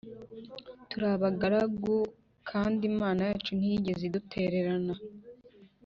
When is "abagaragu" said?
1.15-1.93